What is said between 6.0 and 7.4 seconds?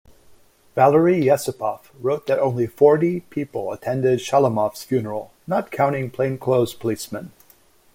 plainclothes policemen.